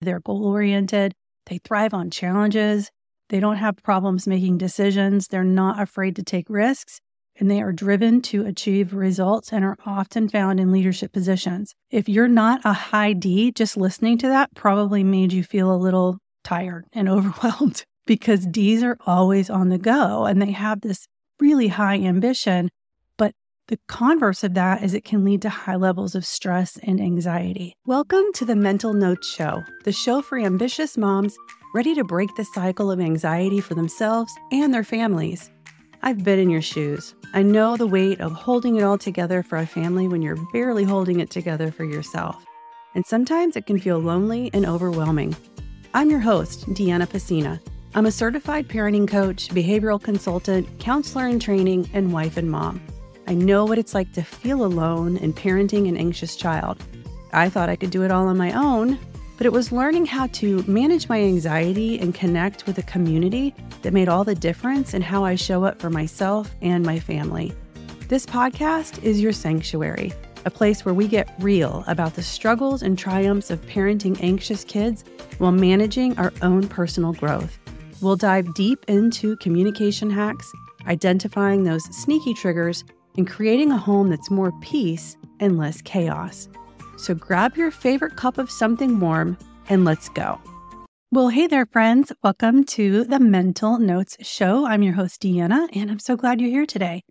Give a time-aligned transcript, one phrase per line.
[0.00, 1.14] They're goal oriented.
[1.46, 2.90] They thrive on challenges.
[3.28, 5.28] They don't have problems making decisions.
[5.28, 7.00] They're not afraid to take risks.
[7.38, 11.74] And they are driven to achieve results and are often found in leadership positions.
[11.90, 15.76] If you're not a high D, just listening to that probably made you feel a
[15.76, 21.06] little tired and overwhelmed because D's are always on the go and they have this
[21.38, 22.68] really high ambition
[23.70, 27.76] the converse of that is it can lead to high levels of stress and anxiety.
[27.86, 31.36] Welcome to the Mental Notes Show, the show for ambitious moms
[31.72, 35.52] ready to break the cycle of anxiety for themselves and their families.
[36.02, 37.14] I've been in your shoes.
[37.32, 40.82] I know the weight of holding it all together for a family when you're barely
[40.82, 42.44] holding it together for yourself.
[42.96, 45.36] And sometimes it can feel lonely and overwhelming.
[45.94, 47.60] I'm your host, Deanna Pacina.
[47.94, 52.84] I'm a certified parenting coach, behavioral consultant, counselor in training, and wife and mom.
[53.30, 56.82] I know what it's like to feel alone in parenting an anxious child.
[57.32, 58.98] I thought I could do it all on my own,
[59.36, 63.92] but it was learning how to manage my anxiety and connect with a community that
[63.92, 67.54] made all the difference in how I show up for myself and my family.
[68.08, 70.12] This podcast is your sanctuary,
[70.44, 75.04] a place where we get real about the struggles and triumphs of parenting anxious kids
[75.38, 77.60] while managing our own personal growth.
[78.00, 80.50] We'll dive deep into communication hacks,
[80.88, 82.82] identifying those sneaky triggers
[83.16, 86.48] and creating a home that's more peace and less chaos.
[86.96, 90.40] So grab your favorite cup of something warm and let's go.
[91.12, 92.12] Well, hey there, friends.
[92.22, 94.64] Welcome to the Mental Notes Show.
[94.66, 97.02] I'm your host, Deanna, and I'm so glad you're here today.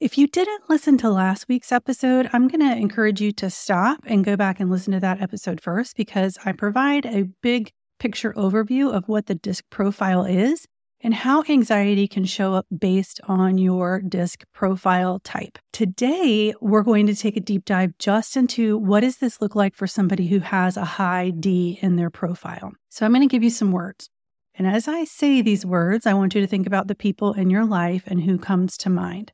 [0.00, 4.00] If you didn't listen to last week's episode, I'm going to encourage you to stop
[4.06, 8.32] and go back and listen to that episode first because I provide a big picture
[8.34, 10.66] overview of what the disc profile is
[11.00, 15.58] and how anxiety can show up based on your disc profile type.
[15.72, 19.74] Today, we're going to take a deep dive just into what does this look like
[19.74, 22.72] for somebody who has a high D in their profile.
[22.88, 24.10] So I'm going to give you some words.
[24.54, 27.48] And as I say these words, I want you to think about the people in
[27.48, 29.32] your life and who comes to mind.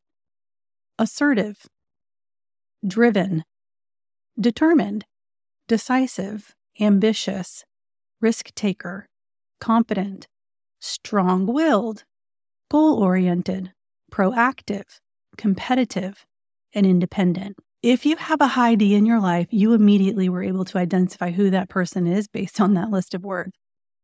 [0.99, 1.67] Assertive,
[2.87, 3.45] driven,
[4.39, 5.07] determined,
[5.67, 7.65] decisive, ambitious,
[8.21, 9.09] risk taker,
[9.61, 10.29] competent,
[10.85, 12.05] strong willed,
[12.71, 13.73] goal oriented,
[14.13, 15.01] proactive,
[15.37, 16.27] competitive,
[16.75, 17.57] and independent.
[17.83, 21.31] If you have a high D in your life, you immediately were able to identify
[21.31, 23.53] who that person is based on that list of words.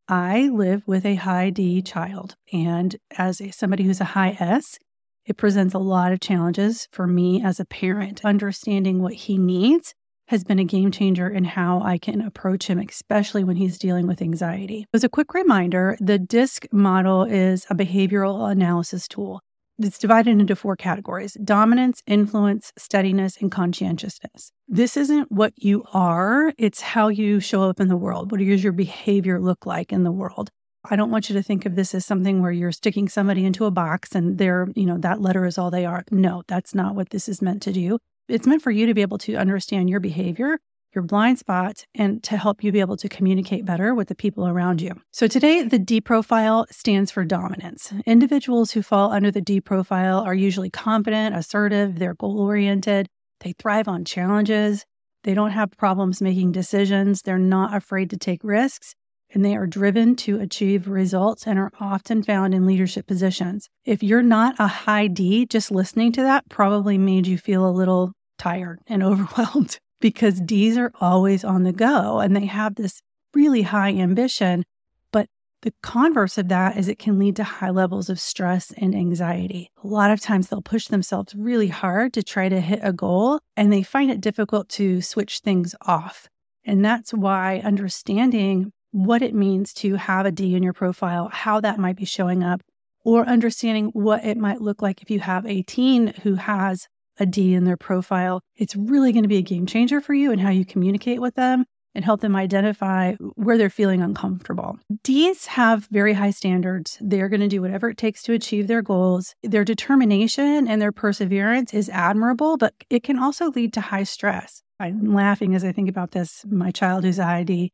[0.08, 4.78] I live with a high D child, and as a, somebody who's a high S,
[5.26, 9.94] it presents a lot of challenges for me as a parent, understanding what he needs
[10.30, 14.06] has been a game changer in how I can approach him, especially when he's dealing
[14.06, 14.86] with anxiety.
[14.94, 19.40] As a quick reminder, the DISC model is a behavioral analysis tool.
[19.80, 24.52] It's divided into four categories dominance, influence, steadiness, and conscientiousness.
[24.68, 28.30] This isn't what you are, it's how you show up in the world.
[28.30, 30.50] What does your behavior look like in the world?
[30.88, 33.64] I don't want you to think of this as something where you're sticking somebody into
[33.64, 36.04] a box and they're, you know, that letter is all they are.
[36.12, 37.98] No, that's not what this is meant to do
[38.30, 40.58] it's meant for you to be able to understand your behavior,
[40.94, 44.46] your blind spots, and to help you be able to communicate better with the people
[44.46, 44.92] around you.
[45.12, 47.92] So today, the D profile stands for dominance.
[48.06, 53.08] Individuals who fall under the D profile are usually confident, assertive, they're goal oriented,
[53.40, 54.84] they thrive on challenges,
[55.22, 58.94] they don't have problems making decisions, they're not afraid to take risks,
[59.32, 63.68] and they are driven to achieve results and are often found in leadership positions.
[63.84, 67.70] If you're not a high D, just listening to that probably made you feel a
[67.70, 73.02] little tired and overwhelmed because D's are always on the go and they have this
[73.34, 74.64] really high ambition.
[75.12, 75.28] But
[75.62, 79.70] the converse of that is it can lead to high levels of stress and anxiety.
[79.84, 83.40] A lot of times they'll push themselves really hard to try to hit a goal
[83.56, 86.28] and they find it difficult to switch things off.
[86.64, 91.60] And that's why understanding what it means to have a D in your profile, how
[91.60, 92.62] that might be showing up,
[93.04, 96.88] or understanding what it might look like if you have a teen who has
[97.20, 100.32] a D in their profile, it's really going to be a game changer for you
[100.32, 104.78] and how you communicate with them and help them identify where they're feeling uncomfortable.
[105.02, 106.96] Ds have very high standards.
[107.00, 109.34] They're going to do whatever it takes to achieve their goals.
[109.42, 114.62] Their determination and their perseverance is admirable, but it can also lead to high stress.
[114.78, 116.44] I'm laughing as I think about this.
[116.48, 117.72] My child who's ID,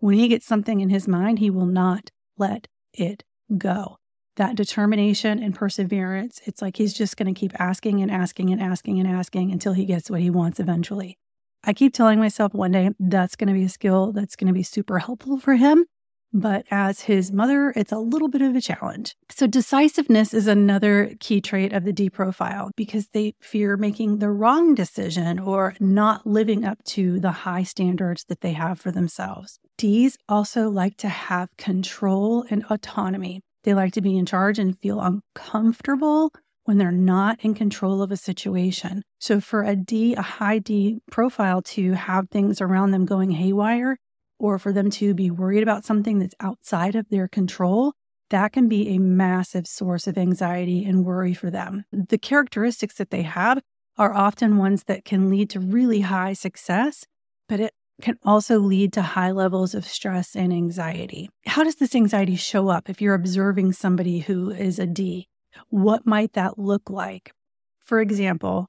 [0.00, 3.22] when he gets something in his mind, he will not let it
[3.56, 3.97] go
[4.38, 6.40] that determination and perseverance.
[6.46, 9.74] It's like he's just going to keep asking and asking and asking and asking until
[9.74, 11.18] he gets what he wants eventually.
[11.64, 14.54] I keep telling myself one day that's going to be a skill that's going to
[14.54, 15.84] be super helpful for him.
[16.32, 19.16] but as his mother, it's a little bit of a challenge.
[19.30, 24.30] So, decisiveness is another key trait of the D profile because they fear making the
[24.30, 29.58] wrong decision or not living up to the high standards that they have for themselves.
[29.78, 33.40] Ds also like to have control and autonomy.
[33.68, 36.32] They like to be in charge and feel uncomfortable
[36.64, 39.02] when they're not in control of a situation.
[39.18, 43.98] So, for a D, a high D profile to have things around them going haywire,
[44.38, 47.92] or for them to be worried about something that's outside of their control,
[48.30, 51.84] that can be a massive source of anxiety and worry for them.
[51.92, 53.60] The characteristics that they have
[53.98, 57.04] are often ones that can lead to really high success,
[57.50, 61.30] but it can also lead to high levels of stress and anxiety.
[61.46, 65.28] How does this anxiety show up if you're observing somebody who is a D?
[65.70, 67.32] What might that look like?
[67.80, 68.68] For example,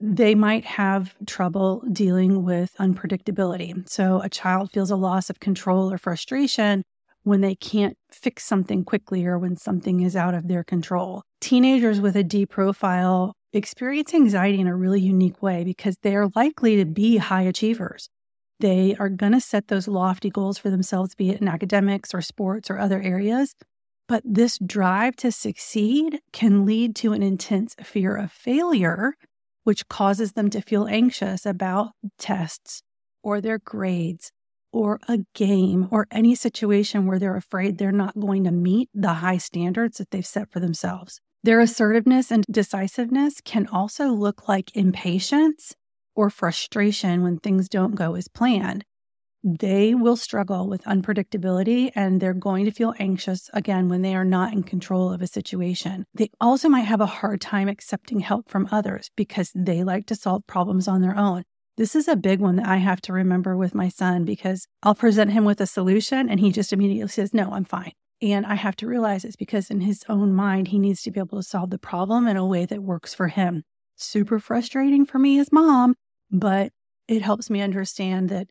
[0.00, 3.88] they might have trouble dealing with unpredictability.
[3.88, 6.84] So, a child feels a loss of control or frustration
[7.22, 11.22] when they can't fix something quickly or when something is out of their control.
[11.40, 16.28] Teenagers with a D profile experience anxiety in a really unique way because they are
[16.34, 18.08] likely to be high achievers.
[18.60, 22.20] They are going to set those lofty goals for themselves, be it in academics or
[22.20, 23.54] sports or other areas.
[24.06, 29.14] But this drive to succeed can lead to an intense fear of failure
[29.64, 32.82] which causes them to feel anxious about tests
[33.22, 34.32] or their grades
[34.72, 39.14] or a game or any situation where they're afraid they're not going to meet the
[39.14, 41.20] high standards that they've set for themselves.
[41.42, 45.74] Their assertiveness and decisiveness can also look like impatience
[46.14, 48.84] or frustration when things don't go as planned
[49.42, 54.24] they will struggle with unpredictability and they're going to feel anxious again when they are
[54.24, 56.04] not in control of a situation.
[56.14, 60.14] They also might have a hard time accepting help from others because they like to
[60.14, 61.44] solve problems on their own.
[61.76, 64.94] This is a big one that I have to remember with my son because I'll
[64.94, 67.92] present him with a solution and he just immediately says, No, I'm fine.
[68.20, 71.20] And I have to realize it's because in his own mind, he needs to be
[71.20, 73.64] able to solve the problem in a way that works for him.
[74.00, 75.94] Super frustrating for me as mom,
[76.30, 76.72] but
[77.06, 78.48] it helps me understand that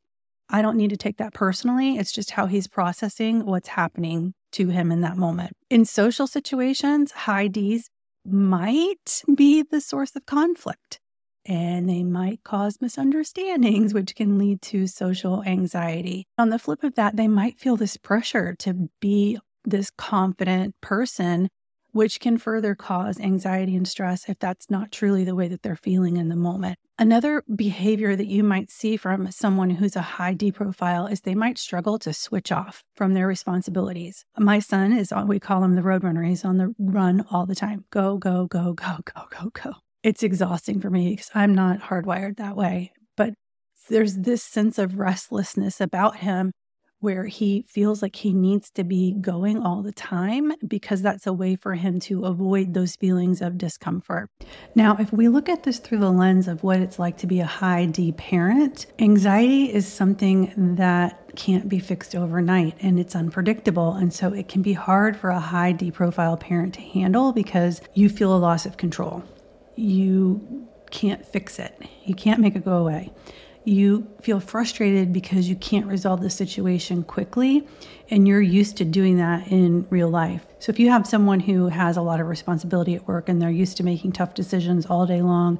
[0.49, 1.97] I don't need to take that personally.
[1.97, 5.53] It's just how he's processing what's happening to him in that moment.
[5.69, 7.89] In social situations, high Ds
[8.25, 10.99] might be the source of conflict
[11.45, 16.27] and they might cause misunderstandings, which can lead to social anxiety.
[16.37, 21.49] On the flip of that, they might feel this pressure to be this confident person
[21.91, 25.75] which can further cause anxiety and stress if that's not truly the way that they're
[25.75, 26.77] feeling in the moment.
[26.97, 31.35] Another behavior that you might see from someone who's a high D profile is they
[31.35, 34.25] might struggle to switch off from their responsibilities.
[34.37, 36.27] My son is, we call him the roadrunner.
[36.27, 37.85] He's on the run all the time.
[37.89, 39.73] Go, go, go, go, go, go, go.
[40.03, 42.91] It's exhausting for me because I'm not hardwired that way.
[43.15, 43.33] But
[43.89, 46.51] there's this sense of restlessness about him
[46.99, 51.33] where he feels like he needs to be going all the time because that's a
[51.33, 54.29] way for him to avoid those feelings of discomfort.
[54.75, 57.39] Now, if we look at this through the lens of what it's like to be
[57.39, 63.93] a high D parent, anxiety is something that can't be fixed overnight and it's unpredictable.
[63.93, 67.81] And so it can be hard for a high D profile parent to handle because
[67.93, 69.23] you feel a loss of control.
[69.75, 73.11] You can't fix it, you can't make it go away
[73.69, 77.67] you feel frustrated because you can't resolve the situation quickly
[78.09, 80.45] and you're used to doing that in real life.
[80.59, 83.49] So if you have someone who has a lot of responsibility at work and they're
[83.49, 85.59] used to making tough decisions all day long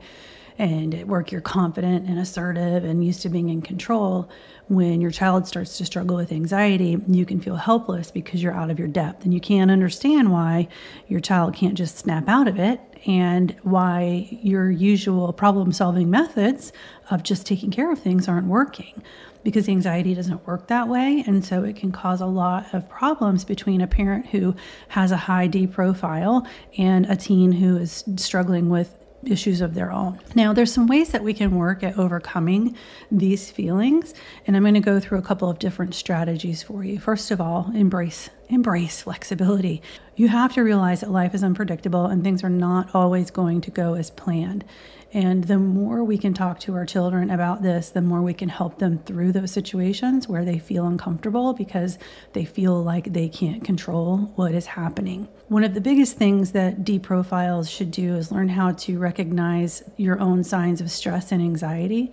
[0.60, 4.30] and at work you're confident and assertive and used to being in control,
[4.68, 8.70] when your child starts to struggle with anxiety, you can feel helpless because you're out
[8.70, 10.68] of your depth and you can't understand why
[11.08, 16.74] your child can't just snap out of it and why your usual problem solving methods
[17.10, 19.02] of just taking care of things aren't working
[19.44, 21.24] because anxiety doesn't work that way.
[21.26, 24.54] And so it can cause a lot of problems between a parent who
[24.90, 26.46] has a high D profile
[26.78, 30.20] and a teen who is struggling with issues of their own.
[30.36, 32.76] Now, there's some ways that we can work at overcoming
[33.12, 34.14] these feelings,
[34.48, 37.00] and I'm going to go through a couple of different strategies for you.
[37.00, 39.82] First of all, embrace embrace flexibility.
[40.16, 43.72] You have to realize that life is unpredictable and things are not always going to
[43.72, 44.66] go as planned.
[45.12, 48.50] And the more we can talk to our children about this, the more we can
[48.50, 51.98] help them through those situations where they feel uncomfortable because
[52.34, 55.28] they feel like they can't control what is happening.
[55.48, 59.84] One of the biggest things that D profiles should do is learn how to recognize
[59.98, 62.12] your own signs of stress and anxiety.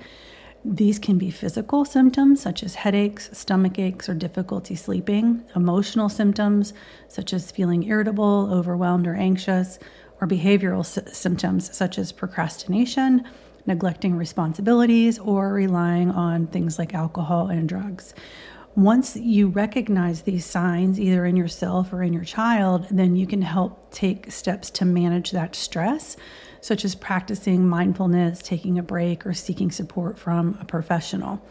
[0.65, 6.73] These can be physical symptoms such as headaches, stomach aches, or difficulty sleeping, emotional symptoms
[7.09, 9.79] such as feeling irritable, overwhelmed, or anxious,
[10.21, 13.23] or behavioral s- symptoms such as procrastination,
[13.67, 18.13] neglecting responsibilities, or relying on things like alcohol and drugs.
[18.77, 23.41] Once you recognize these signs, either in yourself or in your child, then you can
[23.41, 26.15] help take steps to manage that stress,
[26.61, 31.43] such as practicing mindfulness, taking a break, or seeking support from a professional.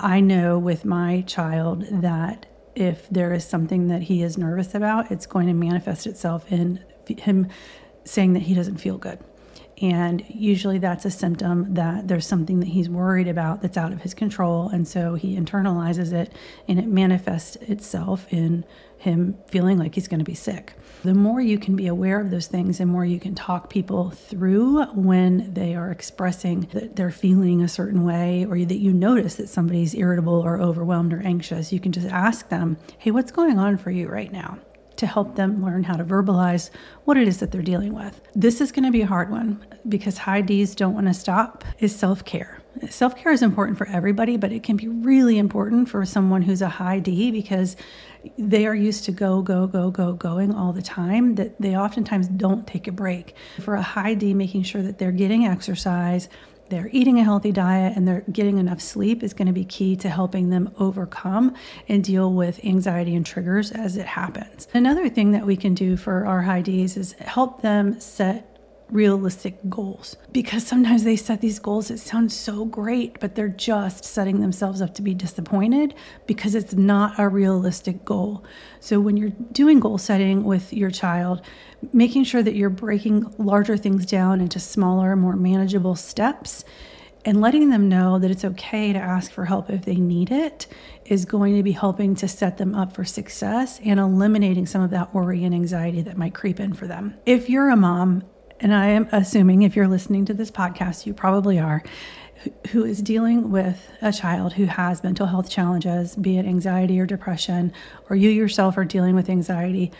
[0.00, 5.12] I know with my child that if there is something that he is nervous about,
[5.12, 7.46] it's going to manifest itself in him
[8.04, 9.20] saying that he doesn't feel good.
[9.82, 14.02] And usually that's a symptom that there's something that he's worried about that's out of
[14.02, 14.68] his control.
[14.68, 16.32] And so he internalizes it
[16.68, 18.64] and it manifests itself in
[18.98, 20.74] him feeling like he's going to be sick.
[21.02, 24.10] The more you can be aware of those things and more you can talk people
[24.10, 29.34] through when they are expressing that they're feeling a certain way or that you notice
[29.34, 33.58] that somebody's irritable or overwhelmed or anxious, you can just ask them, hey, what's going
[33.58, 34.58] on for you right now?
[34.96, 36.70] To help them learn how to verbalize
[37.04, 38.20] what it is that they're dealing with.
[38.34, 41.64] This is going to be a hard one because high D's don't want to stop
[41.78, 42.60] is self-care.
[42.90, 46.68] Self-care is important for everybody, but it can be really important for someone who's a
[46.68, 47.76] high D because
[48.36, 52.26] they are used to go go go go going all the time that they oftentimes
[52.28, 53.36] don't take a break.
[53.60, 56.28] For a high D making sure that they're getting exercise,
[56.68, 59.96] they're eating a healthy diet and they're getting enough sleep is going to be key
[59.96, 61.54] to helping them overcome
[61.88, 64.68] and deal with anxiety and triggers as it happens.
[64.74, 68.53] Another thing that we can do for our high Ds is help them set
[68.90, 74.04] realistic goals because sometimes they set these goals that sound so great, but they're just
[74.04, 75.94] setting themselves up to be disappointed
[76.26, 78.44] because it's not a realistic goal.
[78.80, 81.42] So, when you're doing goal setting with your child,
[81.92, 86.64] making sure that you're breaking larger things down into smaller, more manageable steps
[87.24, 90.66] and letting them know that it's okay to ask for help if they need it
[91.06, 94.90] is going to be helping to set them up for success and eliminating some of
[94.90, 97.14] that worry and anxiety that might creep in for them.
[97.24, 98.24] If you're a mom
[98.64, 101.82] and I am assuming if you're listening to this podcast, you probably are,
[102.70, 107.04] who is dealing with a child who has mental health challenges, be it anxiety or
[107.04, 107.74] depression,
[108.08, 109.92] or you yourself are dealing with anxiety,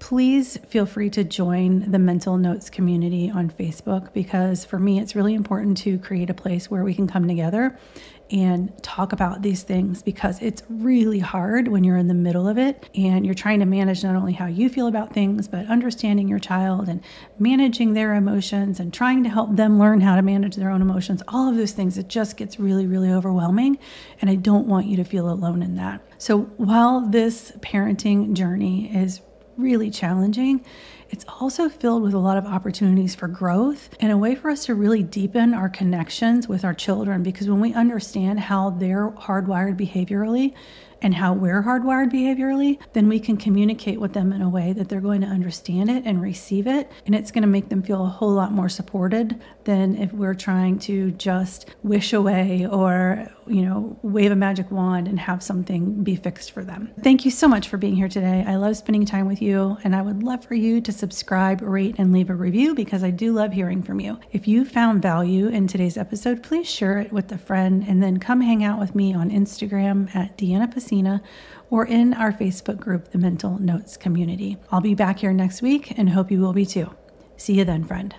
[0.00, 5.14] please feel free to join the Mental Notes community on Facebook because for me, it's
[5.14, 7.78] really important to create a place where we can come together
[8.30, 12.58] and talk about these things because it's really hard when you're in the middle of
[12.58, 16.28] it and you're trying to manage not only how you feel about things, but understanding
[16.28, 17.02] your child and
[17.38, 21.22] managing their emotions and trying to help them learn how to manage their own emotions.
[21.28, 23.78] All of those things, it just gets really, really overwhelming.
[24.20, 26.00] And I don't want you to feel alone in that.
[26.18, 29.20] So while this parenting journey is
[29.60, 30.64] really challenging,
[31.10, 34.64] it's also filled with a lot of opportunities for growth and a way for us
[34.66, 39.76] to really deepen our connections with our children because when we understand how they're hardwired
[39.76, 40.54] behaviorally,
[41.02, 44.88] and how we're hardwired behaviorally, then we can communicate with them in a way that
[44.88, 46.90] they're going to understand it and receive it.
[47.06, 50.34] And it's going to make them feel a whole lot more supported than if we're
[50.34, 56.02] trying to just wish away or, you know, wave a magic wand and have something
[56.02, 56.90] be fixed for them.
[57.02, 58.44] Thank you so much for being here today.
[58.46, 61.96] I love spending time with you, and I would love for you to subscribe, rate,
[61.98, 64.20] and leave a review because I do love hearing from you.
[64.30, 68.18] If you found value in today's episode, please share it with a friend and then
[68.18, 71.20] come hang out with me on Instagram at Deanna Pacino
[71.70, 74.58] or in our Facebook group, the Mental Notes Community.
[74.70, 76.94] I'll be back here next week and hope you will be too.
[77.36, 78.14] See you then, friend.